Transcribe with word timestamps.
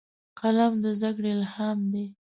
قلم 0.39 0.73
د 0.83 0.85
زدهکړې 0.97 1.29
الهام 1.37 1.79
دی 1.91 2.05